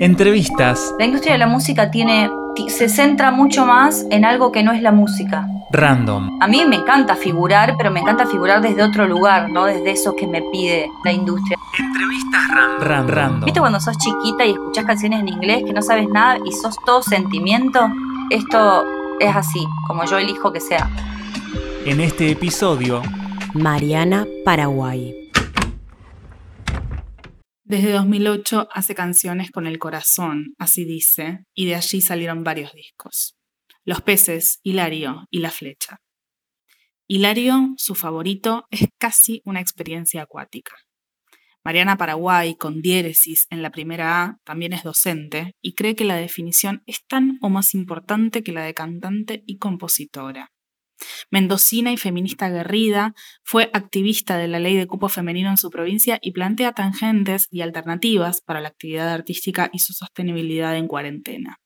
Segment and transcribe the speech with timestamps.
[0.00, 0.94] Entrevistas.
[0.98, 2.30] La industria de la música tiene
[2.66, 5.46] se centra mucho más en algo que no es la música.
[5.70, 6.38] Random.
[6.40, 10.16] A mí me encanta figurar, pero me encanta figurar desde otro lugar, no desde eso
[10.16, 11.58] que me pide la industria.
[11.78, 12.48] Entrevistas
[12.80, 13.08] random.
[13.08, 13.44] random.
[13.44, 16.76] ¿Viste cuando sos chiquita y escuchás canciones en inglés que no sabes nada y sos
[16.84, 17.88] todo sentimiento?
[18.30, 18.84] Esto
[19.20, 20.90] es así, como yo elijo que sea.
[21.84, 23.02] En este episodio,
[23.54, 25.17] Mariana Paraguay.
[27.68, 33.36] Desde 2008 hace canciones con el corazón, así dice, y de allí salieron varios discos.
[33.84, 36.00] Los peces, Hilario y La flecha.
[37.06, 40.72] Hilario, su favorito, es casi una experiencia acuática.
[41.62, 46.16] Mariana Paraguay, con diéresis en la primera A, también es docente y cree que la
[46.16, 50.52] definición es tan o más importante que la de cantante y compositora.
[51.30, 56.18] Mendocina y feminista aguerrida, fue activista de la ley de cupo femenino en su provincia
[56.22, 61.60] y plantea tangentes y alternativas para la actividad artística y su sostenibilidad en cuarentena.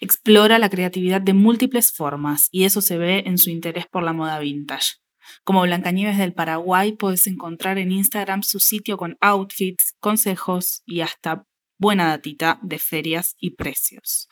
[0.00, 4.12] Explora la creatividad de múltiples formas y eso se ve en su interés por la
[4.12, 4.94] moda vintage.
[5.42, 11.46] Como Blancanieves del Paraguay, puedes encontrar en Instagram su sitio con outfits, consejos y hasta
[11.78, 14.28] buena datita de ferias y precios.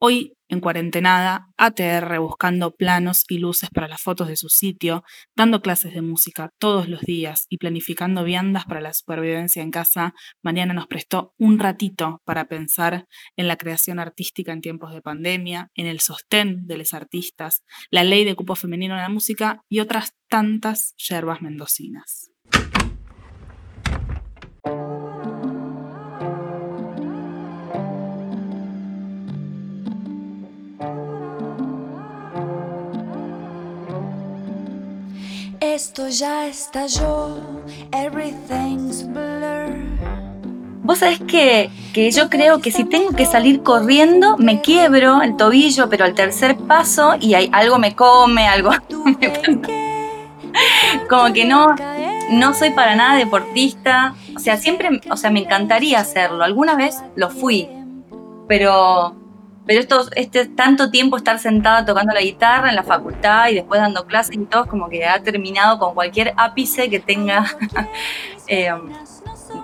[0.00, 5.02] Hoy, en cuarentenada, ATR buscando planos y luces para las fotos de su sitio,
[5.34, 10.14] dando clases de música todos los días y planificando viandas para la supervivencia en casa,
[10.42, 13.06] Mariana nos prestó un ratito para pensar
[13.36, 18.04] en la creación artística en tiempos de pandemia, en el sostén de los artistas, la
[18.04, 22.33] ley de cupo femenino en la música y otras tantas yerbas mendocinas.
[35.94, 37.36] Esto ya estalló,
[37.92, 39.76] everything's blur.
[40.82, 45.36] Vos sabés que, que yo creo que si tengo que salir corriendo, me quiebro el
[45.36, 48.70] tobillo, pero al tercer paso y hay, algo me come, algo.
[51.08, 51.76] Como que no,
[52.28, 54.16] no soy para nada deportista.
[54.34, 56.42] O sea, siempre, o sea, me encantaría hacerlo.
[56.42, 57.68] Alguna vez lo fui,
[58.48, 59.14] pero
[59.66, 63.80] pero esto, este tanto tiempo estar sentada tocando la guitarra en la facultad y después
[63.80, 67.46] dando clases y todo, como que ha terminado con cualquier ápice que tenga
[68.48, 68.70] eh,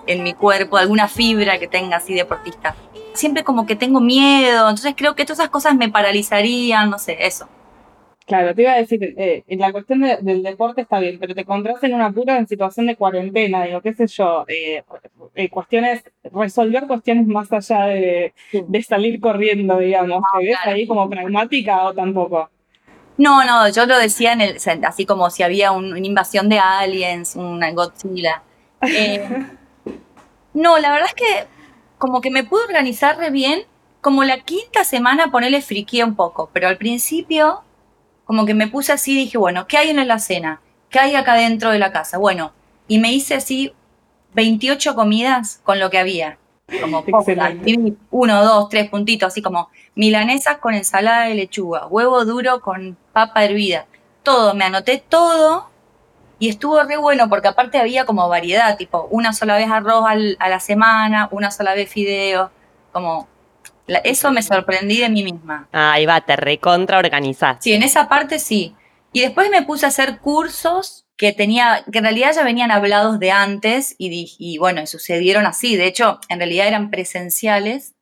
[0.06, 2.74] en mi cuerpo, alguna fibra que tenga así deportista.
[3.12, 7.16] Siempre como que tengo miedo, entonces creo que todas esas cosas me paralizarían, no sé,
[7.20, 7.48] eso.
[8.30, 11.40] Claro, te iba a decir, eh, en la cuestión del deporte está bien, pero te
[11.40, 14.84] encontrás en una pura en situación de cuarentena, digo, qué sé yo, eh,
[15.34, 18.32] eh, cuestiones, resolver cuestiones más allá de,
[18.86, 22.50] salir corriendo, digamos, ¿te ves ahí como pragmática o tampoco?
[23.16, 27.36] No, no, yo lo decía en el, así como si había una invasión de aliens,
[27.36, 28.42] una Godzilla.
[30.54, 31.46] no, la verdad es que
[31.98, 33.64] como que me pude organizar re bien,
[34.00, 37.62] como la quinta semana ponerle friquía un poco, pero al principio
[38.24, 40.62] como que me puse así y dije, bueno, ¿qué hay en la cena?
[40.88, 42.16] ¿Qué hay acá dentro de la casa?
[42.16, 42.52] Bueno,
[42.88, 43.74] y me hice así
[44.34, 46.38] 28 comidas con lo que había.
[46.80, 47.04] Como
[48.10, 53.44] uno, dos, tres puntitos, así como milanesas con ensalada de lechuga, huevo duro con papa
[53.44, 53.86] hervida.
[54.22, 55.68] Todo, me anoté todo
[56.38, 60.04] y estuvo re bueno porque aparte había como variedad, tipo una sola vez arroz
[60.38, 62.50] a la semana, una sola vez fideo,
[62.92, 63.28] como
[64.04, 65.68] eso me sorprendí de mí misma.
[65.72, 67.58] ahí va, te recontra organizás.
[67.60, 68.74] Sí, en esa parte sí.
[69.12, 73.18] Y después me puse a hacer cursos que tenía, que en realidad ya venían hablados
[73.18, 75.76] de antes y, y bueno, sucedieron así.
[75.76, 77.94] De hecho, en realidad eran presenciales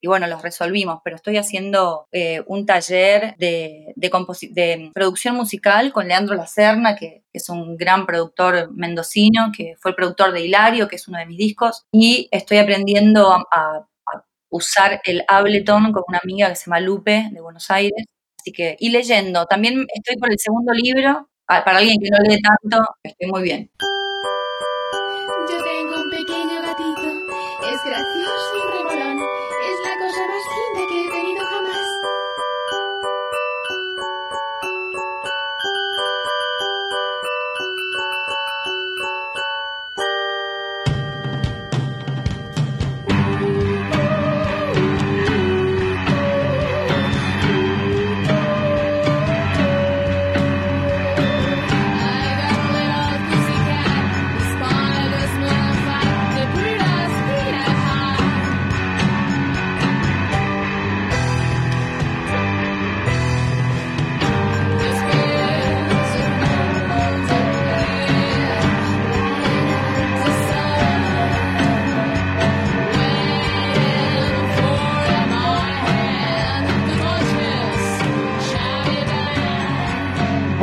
[0.00, 6.06] y bueno, los resolvimos, pero estoy haciendo eh, un taller de, de, producción musical con
[6.06, 10.96] Leandro Lacerna, que, es un gran productor mendocino, que fue el productor de Hilario, que
[10.96, 13.86] es uno de mis discos, y estoy aprendiendo a
[14.48, 18.06] usar el Ableton con una amiga que se llama Lupe de Buenos Aires.
[18.46, 19.44] Así que, y leyendo.
[19.46, 21.28] También estoy por el segundo libro.
[21.48, 23.70] Ah, para alguien que no lee tanto, estoy muy bien.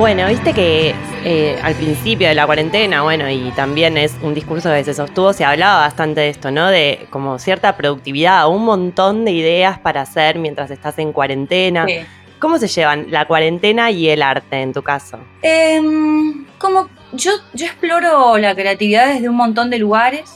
[0.03, 4.69] Bueno, viste que eh, al principio de la cuarentena, bueno, y también es un discurso
[4.69, 6.67] que se sostuvo, se hablaba bastante de esto, ¿no?
[6.67, 11.85] De como cierta productividad, un montón de ideas para hacer mientras estás en cuarentena.
[11.87, 11.99] Sí.
[12.37, 15.19] ¿Cómo se llevan la cuarentena y el arte en tu caso?
[15.41, 20.35] Em, como yo, yo exploro la creatividad desde un montón de lugares.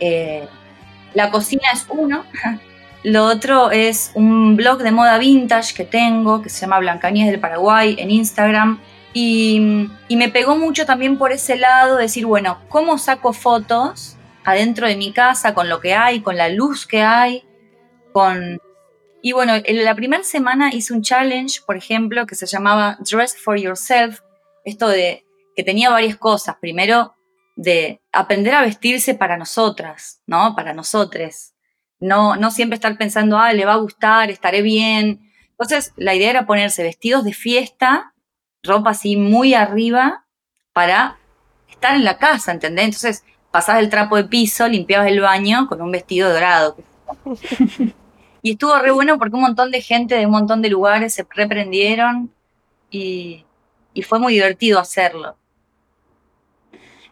[0.00, 0.48] Eh,
[1.14, 2.24] la cocina es uno.
[3.04, 7.38] Lo otro es un blog de moda vintage que tengo, que se llama Blancaníes del
[7.38, 8.80] Paraguay, en Instagram.
[9.16, 14.96] Y, me pegó mucho también por ese lado, decir, bueno, ¿cómo saco fotos adentro de
[14.96, 17.44] mi casa con lo que hay, con la luz que hay,
[18.12, 18.60] con...
[19.22, 23.36] Y bueno, en la primera semana hice un challenge, por ejemplo, que se llamaba Dress
[23.38, 24.20] for Yourself,
[24.64, 25.24] esto de
[25.56, 26.56] que tenía varias cosas.
[26.60, 27.14] Primero,
[27.56, 30.54] de aprender a vestirse para nosotras, ¿no?
[30.54, 31.54] Para nosotres.
[32.00, 35.30] No, no siempre estar pensando, ah, le va a gustar, estaré bien.
[35.50, 38.13] Entonces, la idea era ponerse vestidos de fiesta,
[38.64, 40.24] ropa así muy arriba,
[40.72, 41.18] para
[41.70, 42.84] estar en la casa, ¿entendés?
[42.86, 46.76] Entonces, pasabas el trapo de piso, limpiabas el baño con un vestido dorado.
[48.42, 51.26] y estuvo re bueno porque un montón de gente de un montón de lugares se
[51.30, 52.30] reprendieron
[52.90, 53.44] y,
[53.94, 55.36] y fue muy divertido hacerlo.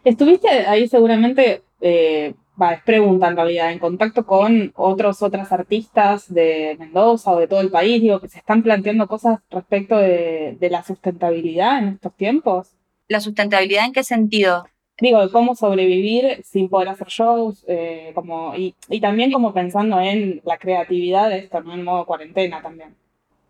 [0.03, 6.33] Estuviste ahí seguramente, eh, va, es pregunta en realidad, en contacto con otros, otras artistas
[6.33, 10.57] de Mendoza o de todo el país, digo, que se están planteando cosas respecto de,
[10.59, 12.71] de la sustentabilidad en estos tiempos.
[13.07, 14.65] ¿La sustentabilidad en qué sentido?
[14.99, 19.99] Digo, de cómo sobrevivir sin poder hacer shows, eh, como, y, y también como pensando
[19.99, 21.73] en la creatividad de esto, ¿no?
[21.73, 22.95] En modo cuarentena también.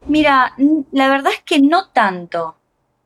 [0.07, 0.53] Mira,
[0.91, 2.55] la verdad es que no tanto.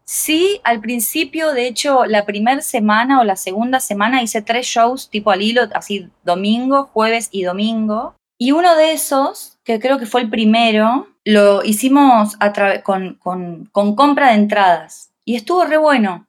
[0.09, 5.09] Sí, al principio, de hecho, la primera semana o la segunda semana hice tres shows
[5.09, 8.15] tipo al hilo, así domingo, jueves y domingo.
[8.37, 13.65] Y uno de esos, que creo que fue el primero, lo hicimos a con, con,
[13.73, 15.11] con compra de entradas.
[15.25, 16.25] Y estuvo re bueno.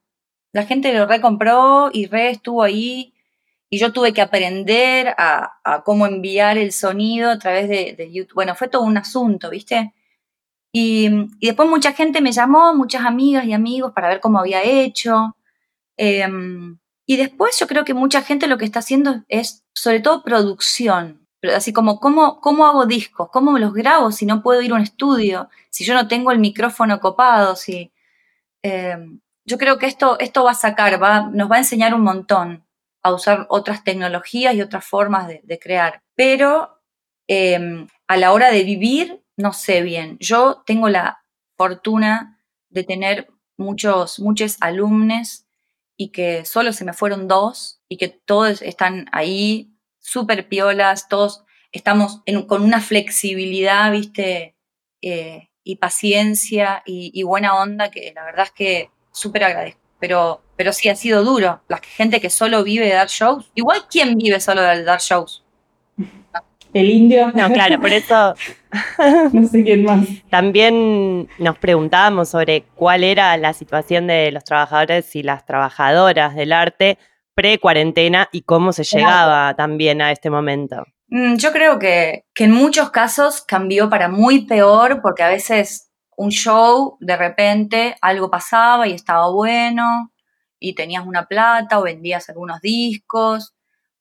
[0.53, 3.15] La gente lo recompró y re estuvo ahí.
[3.71, 8.13] Y yo tuve que aprender a, a cómo enviar el sonido a través de, de
[8.13, 8.35] YouTube.
[8.35, 9.93] Bueno, fue todo un asunto, ¿viste?
[10.73, 11.09] Y,
[11.41, 15.37] y después mucha gente me llamó, muchas amigas y amigos para ver cómo había hecho.
[15.97, 20.23] Em, y después yo creo que mucha gente lo que está haciendo es sobre todo
[20.23, 21.27] producción.
[21.55, 23.31] Así como, ¿cómo, ¿cómo hago discos?
[23.33, 25.49] ¿Cómo los grabo si no puedo ir a un estudio?
[25.71, 27.93] Si yo no tengo el micrófono copado, si...
[28.63, 32.03] em, yo creo que esto, esto va a sacar, va, nos va a enseñar un
[32.03, 32.67] montón
[33.03, 36.03] a usar otras tecnologías y otras formas de, de crear.
[36.15, 36.81] Pero
[37.29, 40.19] em, a la hora de vivir, no sé bien.
[40.21, 41.21] Yo tengo la
[41.57, 45.47] fortuna de tener muchos, muchos alumnos
[45.97, 51.45] y que solo se me fueron dos y que todos están ahí súper piolas, todos
[51.73, 54.55] estamos en- con una flexibilidad, viste,
[55.03, 59.81] Eh, y paciencia y, buena onda que la verdad es que súper agradezco.
[60.01, 61.63] Pero, pero sí ha sido duro.
[61.69, 63.51] La gente que solo vive de dar shows.
[63.55, 65.45] Igual, ¿quién vive solo de dar shows?
[66.75, 68.35] El indio, No, claro, por eso
[69.33, 70.07] no sé quién más.
[70.31, 76.53] también nos preguntábamos sobre cuál era la situación de los trabajadores y las trabajadoras del
[76.53, 76.99] arte
[77.35, 79.07] pre-cuarentena y cómo se Claro.
[79.07, 80.85] llegaba también a este momento.
[81.09, 85.91] Mm, Yo creo que, que en muchos casos cambió para muy peor porque a veces
[86.17, 90.13] un show, de repente algo pasaba y estaba bueno
[90.59, 93.55] y tenías una plata o vendías algunos discos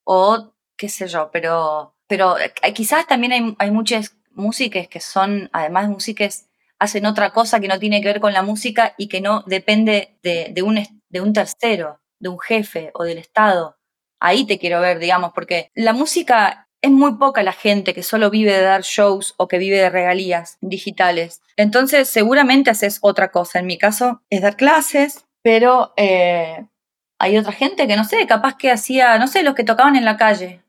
[0.03, 5.49] o qué sé yo, pero, pero eh, quizás también hay, hay muchas músicas que son,
[5.51, 6.47] además músicas,
[6.79, 10.17] hacen otra cosa que no tiene que ver con la música y que no depende
[10.23, 13.77] de, un, de un tercero, de un jefe o del Estado.
[14.19, 18.29] Ahí te quiero ver, digamos, porque la música es muy poca la gente que solo
[18.29, 21.41] vive de dar shows o que vive de regalías digitales.
[21.55, 23.59] Entonces, seguramente haces otra cosa.
[23.59, 26.67] En mi caso, es dar clases, pero eh,
[27.19, 30.05] hay otra gente que no sé, capaz que hacía, no sé, los que tocaban en
[30.05, 30.63] la calle.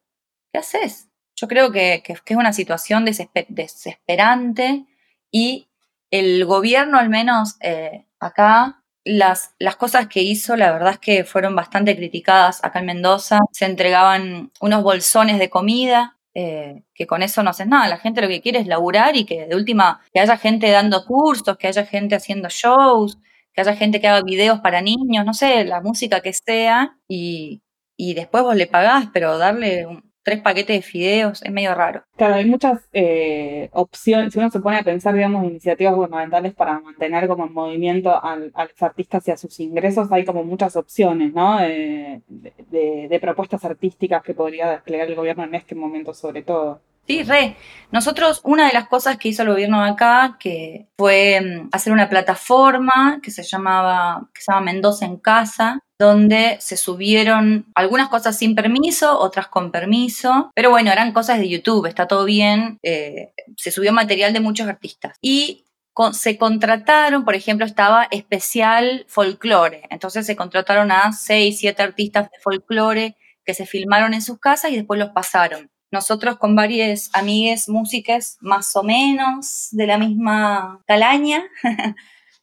[0.53, 1.08] ¿Qué haces?
[1.41, 4.87] Yo creo que, que- es una situación desespe- desesperante
[5.31, 5.69] y
[6.11, 11.25] el gobierno, al menos eh, acá, las, las cosas que hizo, la verdad es que
[11.25, 13.39] fueron bastante criticadas acá en Mendoza.
[13.53, 17.89] Se entregaban unos bolsones de comida, eh, que con eso no haces nada.
[17.89, 21.05] La gente lo que quiere es laburar y que de última, que haya gente dando
[21.07, 23.19] cursos, que haya gente haciendo shows,
[23.53, 27.63] que haya gente que haga videos para niños, no sé, la música que sea, y,
[27.97, 32.03] y después vos le pagás, pero darle un- tres paquetes de fideos es medio raro.
[32.17, 36.81] Claro, hay muchas eh, opciones, si uno se pone a pensar, digamos, iniciativas gubernamentales para
[36.81, 40.77] mantener como en movimiento al- a los artistas y a sus ingresos, hay como muchas
[40.77, 41.59] opciones, ¿no?
[41.59, 46.81] De- de propuestas artísticas que podría desplegar el gobierno en este momento sobre todo.
[47.09, 47.57] Sí, re.
[47.91, 51.93] Nosotros, una de las cosas que hizo el gobierno de acá, que fue mm, hacer
[51.95, 58.11] una plataforma que se llamaba, que se llama Mendoza en Casa, donde se subieron algunas
[58.11, 62.79] cosas sin permiso, otras con permiso, pero bueno, eran cosas de YouTube, está todo bien,
[62.83, 65.17] eh, se subió material de muchos artistas.
[65.23, 65.65] Y
[66.13, 72.39] se contrataron, por ejemplo, estaba especial folclore, entonces se contrataron a seis, siete artistas de
[72.41, 75.71] folclore que se filmaron en sus casas y después los pasaron.
[75.91, 81.45] Nosotros con varias amigues músicas más o menos de la misma calaña,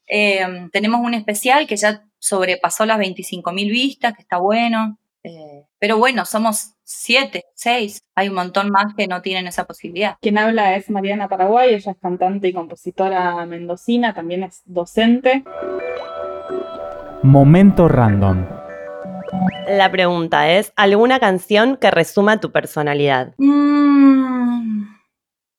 [0.08, 4.98] eh, tenemos un especial que ya sobrepasó las 25.000 vistas, que está bueno.
[5.24, 8.02] eh, pero bueno, somos siete, seis.
[8.16, 10.18] Hay un montón más que no tienen esa posibilidad.
[10.22, 15.44] Quien habla es Mariana Paraguay, ella es cantante y compositora mendocina, también es docente.
[17.24, 18.54] Momento random.
[19.67, 23.34] La pregunta es, ¿alguna canción que resuma tu personalidad?
[23.38, 24.84] Mm,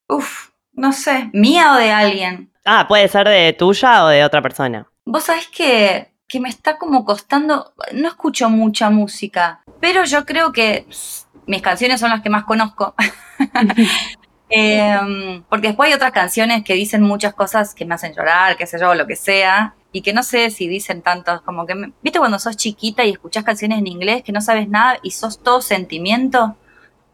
[0.09, 2.53] uf, no sé, mía o de alguien.
[2.65, 4.87] Ah, puede ser de tuya o de otra persona.
[5.05, 10.53] Vos sabés que, que me está como costando, no escucho mucha música, pero yo creo
[10.53, 12.95] que pss, mis canciones son las que más conozco.
[14.49, 18.65] Em, porque después hay otras canciones que dicen muchas cosas que me hacen llorar, qué
[18.65, 22.19] sé yo, lo que sea, y que no sé si dicen tantos, como que, ¿viste
[22.19, 25.63] cuando sos chiquita y escuchás canciones en inglés que no sabes nada y sos todo
[25.63, 26.55] sentimiento?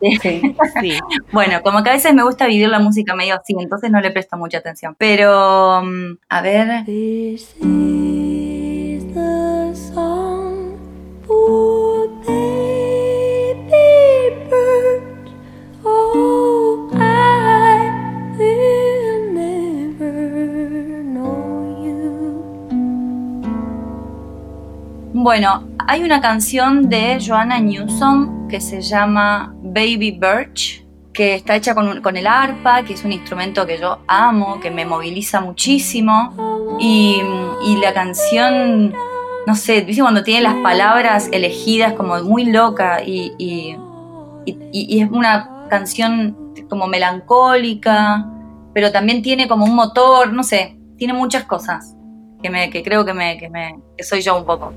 [0.00, 0.18] Sí.
[0.20, 0.98] Sí.
[1.32, 4.10] Bueno, como que a veces me gusta vivir la música medio así, entonces no le
[4.10, 4.96] presto mucha atención.
[4.98, 7.54] Pero, mm, a ver, This
[25.26, 31.76] Bueno, hay una canción de Joanna Newsom que se llama Baby Birch, que está hecha
[31.76, 35.40] con, un- con el arpa, que es un instrumento que yo amo, que me moviliza
[35.40, 36.76] muchísimo.
[36.80, 37.22] Y,
[37.80, 38.92] la canción,
[39.46, 43.76] no sé, dice cuando tiene las palabras elegidas como muy loca y- y
[45.00, 46.36] es una canción
[46.68, 48.26] como melancólica,
[48.74, 51.94] pero también tiene como un motor, no sé, tiene muchas cosas
[52.42, 54.72] que, me, que creo que, me, que, me, que soy yo un poco.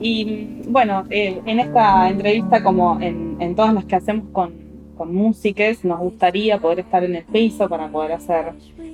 [0.00, 4.67] Y bueno, eh, en esta entrevista, como en, en todas las que hacemos con,
[4.98, 8.52] con músicos, nos gustaría poder estar en el piso para poder hacer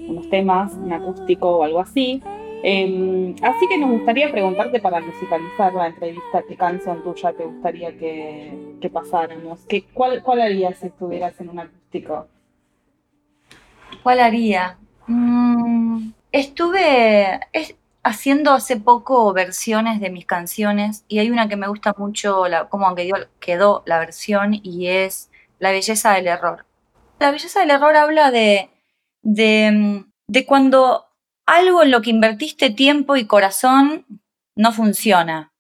[0.09, 2.23] unos temas, un acústico o algo así.
[2.63, 7.97] Eh, así que nos gustaría preguntarte para musicalizar la entrevista, ¿qué canción tuya te gustaría
[7.99, 9.61] que, que pasáramos?
[9.69, 12.27] ¿Qué, cuál, ¿Cuál harías si estuvieras en un acústico?
[14.03, 14.79] ¿Cuál haría?
[15.07, 21.69] Mm, estuve es- haciendo hace poco versiones de mis canciones y hay una que me
[21.69, 26.67] gusta mucho, la, cómo quedó, quedó la versión y es La belleza del error.
[27.19, 28.71] La belleza del error habla de,
[29.23, 31.07] de, de cuando
[31.47, 34.07] algo en lo que invertiste tiempo y corazón
[34.57, 35.53] no funciona.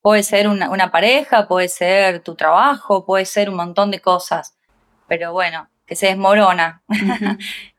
[0.00, 4.56] Puede ser una, una pareja, puede ser tu trabajo, puede ser un montón de cosas,
[5.08, 6.82] pero bueno, que se desmorona.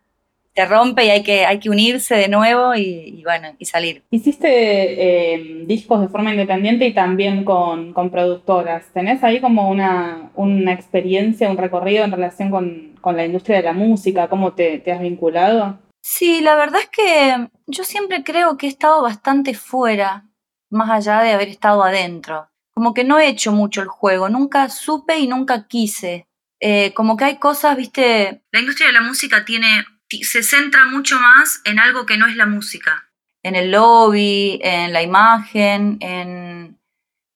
[0.56, 2.82] se rompe y hay que, hay que unirse de nuevo y,
[3.20, 4.04] y bueno, y salir.
[4.10, 8.86] Hiciste eh, discos de forma independiente y también con, con productoras.
[8.94, 13.64] ¿Tenés ahí como una, una experiencia, un recorrido en relación con, con la industria de
[13.64, 14.30] la música?
[14.30, 15.80] ¿Cómo te, te has vinculado?
[16.02, 20.26] Sí, la verdad es que yo siempre creo que he estado bastante fuera,
[20.70, 22.48] más allá de haber estado adentro.
[22.76, 26.28] Como que no he hecho mucho el juego, nunca supe y nunca quise.
[26.60, 30.86] Eh, como que hay cosas, viste, la industria de la música tiene, ti- se centra
[30.86, 33.10] mucho más en algo que no es la música.
[33.44, 36.80] En el lobby, en la imagen, en...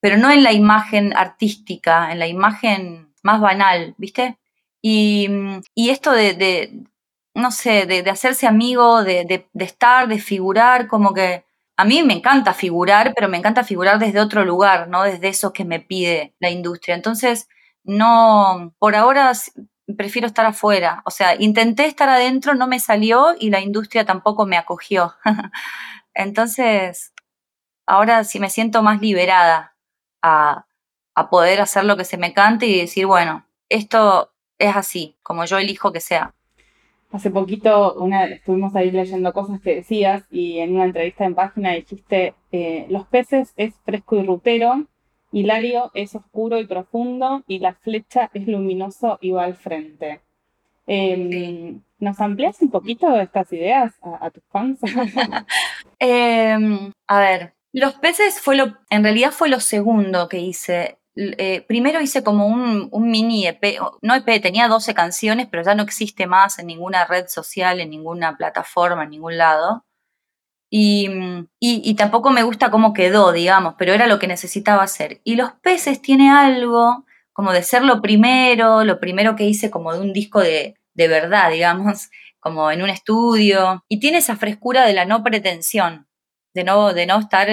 [0.02, 4.38] pero no en la imagen artística, en la imagen más banal, ¿viste?
[4.82, 5.28] Y,
[5.76, 6.86] y esto de,
[7.36, 11.44] no sé, de, hacerse amigo, de, de- estar, de figurar, como que
[11.78, 15.54] a mí me encanta figurar, pero me encanta figurar desde otro lugar, no desde eso
[15.54, 16.96] que me pide la industria.
[16.96, 17.48] Entonces,
[17.84, 19.32] no, por ahora
[19.96, 21.02] prefiero estar afuera.
[21.06, 25.14] O sea, intenté estar adentro, no me salió y la industria tampoco me acogió.
[26.14, 27.14] Entonces,
[27.86, 29.76] ahora sí me siento más liberada
[30.22, 30.66] a,
[31.16, 35.46] a poder hacer lo que se me cante y decir, bueno, esto es así, como
[35.46, 36.34] yo elijo que sea.
[37.12, 41.72] Hace poquito una, estuvimos ahí leyendo cosas que decías y en una entrevista en página
[41.72, 44.86] dijiste, eh, los peces es fresco y rutero
[45.32, 50.22] Hilario es oscuro y profundo y la flecha es luminoso y va al frente.
[50.88, 54.80] Em, ¿Nos amplias un poquito estas ideas a, a tus fans?
[56.00, 60.98] Em, a ver, los peces fue lo, en realidad fue lo segundo que hice.
[61.16, 65.76] Eh, primero hice como un, un mini EP, no EP, tenía 12 canciones, pero ya
[65.76, 69.84] no existe más en ninguna red social, en ninguna plataforma, en ningún lado.
[70.70, 75.20] Y, mm, y- tampoco me gusta cómo quedó, digamos, pero era lo que necesitaba hacer.
[75.24, 79.94] Y los peces tiene algo como de ser lo primero, lo primero que hice como
[79.94, 82.10] de un disco de, de verdad, digamos,
[82.40, 83.84] como en un estudio.
[83.90, 86.08] Y tiene esa frescura de la no pretensión,
[86.54, 87.48] de no, de no estar,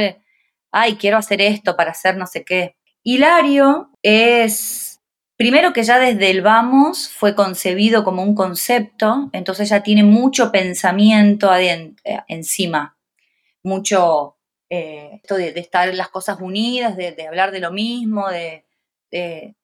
[0.72, 2.76] ay, quiero hacer esto para hacer no sé qué.
[3.02, 5.00] Hilario es,
[5.36, 10.50] primero que ya desde el vamos fue concebido como un concepto, entonces ya tiene mucho
[10.52, 11.94] pensamiento eh,
[12.28, 12.95] encima
[13.66, 14.36] mucho
[14.70, 18.64] eh, esto de, de estar las cosas unidas, de, de hablar de lo mismo, de,
[19.10, 19.56] de-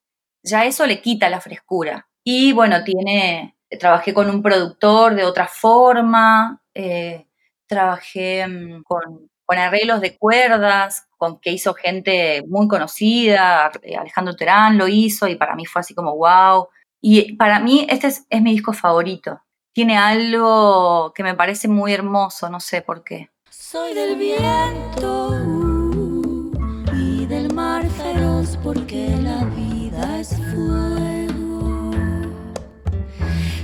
[0.45, 2.09] ya eso le quita la frescura.
[2.25, 7.27] Y bueno, tiene, trabajé con un productor de otra forma, eh,
[7.67, 14.37] trabajé mm, con, con arreglos de cuerdas, con que hizo gente muy conocida, eh, Alejandro
[14.37, 16.69] Terán lo hizo y para mí fue así como wow.
[17.01, 19.43] Y para mí este es, es mi disco favorito.
[19.75, 23.31] Tiene algo que me parece muy hermoso, no sé por qué.
[23.55, 26.53] Soy del viento uh,
[26.97, 31.91] y del mar feroz porque la vida es fuego.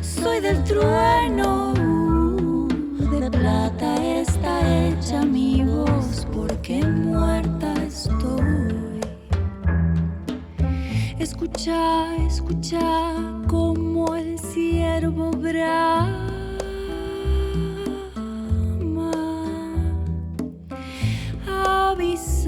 [0.02, 2.68] Soy del trueno, uh,
[3.18, 9.00] de plata está hecha mi voz porque muerta estoy.
[11.18, 12.78] Escucha, escucha
[13.47, 16.27] como el ciervo brama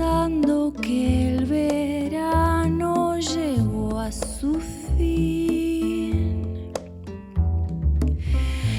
[0.00, 4.58] avisando que el verano llegó a su
[4.96, 6.72] fin.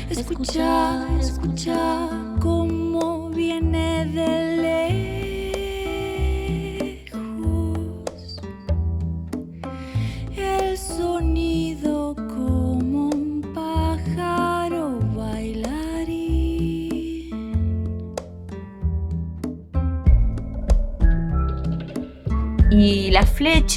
[0.10, 4.61] Escucha, escucha cómo viene de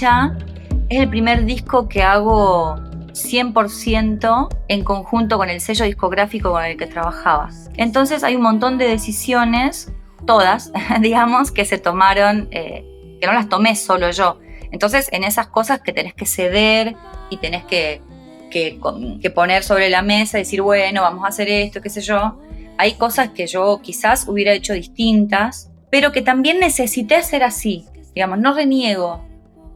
[0.03, 2.75] Es el primer disco que hago
[3.13, 7.51] 100% en conjunto con el sello discográfico con el que trabajaba.
[7.77, 9.93] Entonces hay un montón de decisiones,
[10.27, 12.85] todas, digamos, que se tomaron, eh,
[13.21, 14.41] que no las tomé solo yo.
[14.73, 16.97] Entonces en esas cosas que tenés que ceder
[17.31, 18.03] y tenés que,
[18.51, 22.41] que, poner sobre la mesa decir, bueno, vamos a hacer esto, qué sé yo,
[22.79, 27.85] hay cosas que yo quizás hubiera hecho distintas, pero que también necesité hacer así.
[28.13, 29.25] Digamos, no reniego,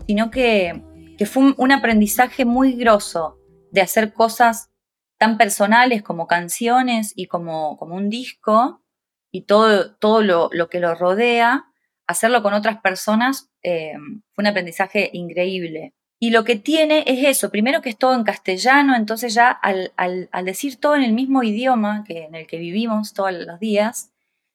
[0.09, 0.83] sino que,
[1.27, 3.37] fue un, un aprendizaje muy grosso
[3.71, 4.71] de hacer cosas
[5.19, 8.83] tan personales como canciones y como, como un disco
[9.31, 11.67] y todo, todo lo, lo que lo rodea,
[12.07, 13.93] hacerlo con otras personas eh,
[14.33, 15.93] fue un aprendizaje increíble.
[16.21, 19.93] Y lo que tiene es eso, primero que es todo en castellano, entonces ya al,
[19.97, 23.61] al- al decir todo en el mismo idioma que en el que vivimos todos los
[23.61, 24.11] días,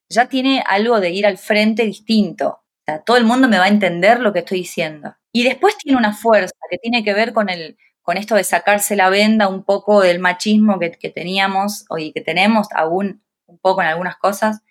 [0.10, 2.63] ya tiene algo de ir al frente distinto.
[3.06, 5.16] Todo el mundo me va a entender lo que estoy diciendo.
[5.32, 8.96] Y después tiene una fuerza que tiene que ver con, el, con esto de sacarse
[8.96, 13.88] la venda un poco del machismo que, teníamos y que tenemos aún un poco en
[13.88, 14.62] algunas cosas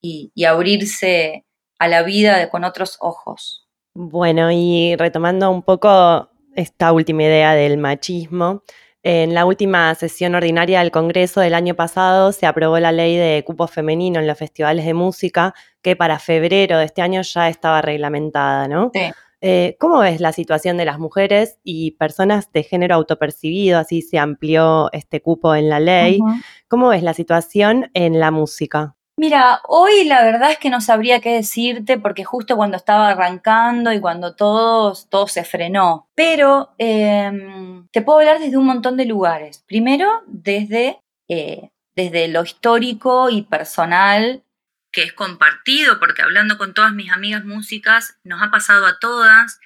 [0.00, 1.46] y, abrirse
[1.78, 3.68] a la vida con otros ojos.
[3.94, 8.62] Bueno, y retomando un poco esta última idea del machismo,
[9.02, 13.42] en la última sesión ordinaria del Congreso del año pasado se aprobó la ley de
[13.44, 17.82] cupo femenino en los festivales de música, que para febrero de este año ya estaba
[17.82, 18.90] reglamentada, ¿no?
[18.94, 19.12] Sí.
[19.44, 23.80] Eh, ¿Cómo ves la situación de las mujeres y personas de género autopercibido?
[23.80, 26.20] Así se amplió este cupo en la ley.
[26.68, 28.94] ¿Cómo ves la situación en la música?
[29.18, 33.92] Mira, hoy la verdad es que no sabría qué decirte porque justo cuando estaba arrancando
[33.92, 36.08] y cuando todo, todo se frenó.
[36.14, 39.64] Pero em, te puedo hablar desde un montón de lugares.
[39.66, 44.44] Primero, desde, eh, desde lo histórico y personal
[44.92, 49.60] que es compartido, porque hablando con todas mis amigas músicas, nos ha pasado a todas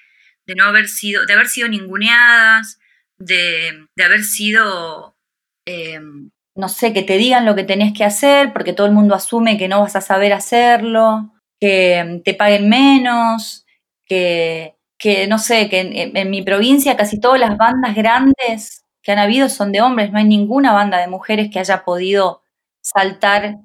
[0.45, 2.79] de no haber sido, de haber sido ninguneadas,
[3.17, 5.17] de, de haber sido
[5.65, 9.13] em, no sé, que te digan lo que tenés que hacer, porque todo el mundo
[9.15, 13.65] asume que no vas a saber hacerlo, que mm, te paguen menos,
[14.05, 19.11] que, que no sé, que en, en mi provincia casi todas las bandas grandes que
[19.11, 22.41] han habido son de hombres, no hay ninguna banda de mujeres que haya podido
[22.81, 23.57] saltar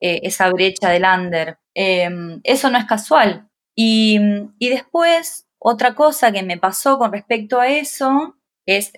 [0.00, 1.58] eh, esa brecha del under.
[1.74, 2.08] Eh,
[2.44, 3.48] eso no es casual.
[3.74, 4.18] Y,
[4.58, 8.92] y después, otra cosa que me pasó con respecto a eso es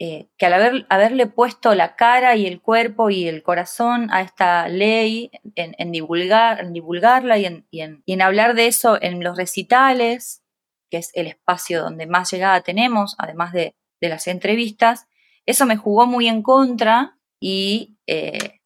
[0.00, 4.22] eh, que al haber, haberle puesto la cara y el cuerpo y el corazón a
[4.22, 10.42] esta ley, en, divulgar, divulgarla y en, y en, hablar de eso en los recitales,
[10.90, 15.06] que es el espacio donde más llegada tenemos, además de, de las entrevistas,
[15.46, 18.60] eso me jugó muy en contra y eh,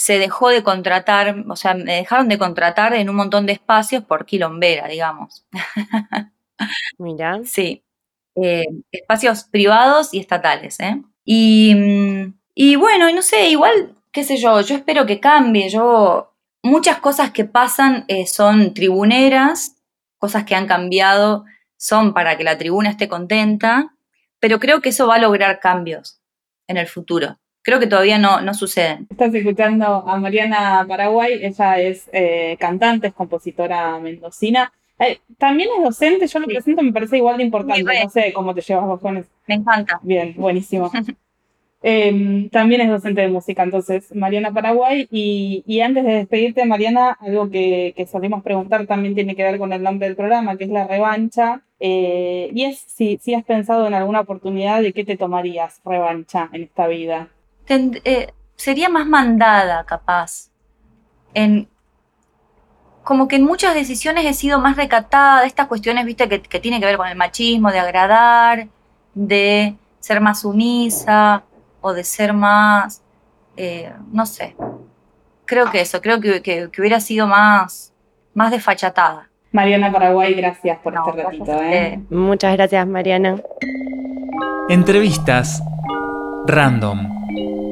[0.00, 4.02] se dejó de contratar, o sea, me dejaron de contratar en un montón de espacios
[4.02, 5.44] por quilombera, digamos.
[6.96, 7.40] Mira.
[7.44, 7.84] Sí.
[8.34, 11.02] Eh, espacios privados y estatales, ¿eh?
[11.22, 11.76] Y,
[12.54, 15.68] y bueno, no sé, igual, qué sé yo, yo espero que cambie.
[15.68, 16.32] Yo,
[16.62, 19.76] muchas cosas que pasan eh, son tribuneras,
[20.16, 21.44] cosas que han cambiado
[21.76, 23.94] son para que la tribuna esté contenta,
[24.38, 26.22] pero creo que eso va a lograr cambios
[26.68, 29.06] en el futuro creo que todavía no, no suceden.
[29.10, 34.72] Estás escuchando a Mariana Paraguay, ella es eh, cantante, es compositora mendocina.
[34.98, 38.32] Eh, también es docente, yo lo que presento me parece igual de importante, no sé
[38.34, 39.28] cómo te llevas vos con eso.
[39.46, 39.98] Me encanta.
[40.02, 40.90] Bien, buenísimo.
[41.82, 45.08] Em, también es docente de música, entonces, Mariana Paraguay.
[45.10, 49.72] Y, antes de despedirte, Mariana, algo que, que, solemos preguntar también tiene que ver con
[49.72, 51.62] el nombre del programa, que es la revancha.
[51.78, 56.50] Eh, y es si, si has pensado en alguna oportunidad de qué te tomarías revancha
[56.52, 57.28] en esta vida.
[57.70, 60.50] Eh, sería más mandada, capaz.
[61.34, 61.68] En,
[63.02, 66.60] como que en muchas decisiones he sido más recatada de estas cuestiones, viste, que, que
[66.60, 68.68] tiene que ver con el machismo, de agradar,
[69.14, 71.44] de ser más sumisa
[71.80, 73.02] o de ser más,
[73.56, 74.56] eh, no sé.
[75.44, 77.92] Creo que eso, creo que, que, hubiera sido más,
[78.34, 79.28] más desfachatada.
[79.52, 81.62] Mariana Paraguay, gracias por este ratito.
[81.62, 82.00] ¿eh?
[82.10, 83.36] Muchas gracias, Mariana.
[84.68, 85.60] Entrevistas
[86.46, 87.19] Random.
[87.34, 87.69] thank you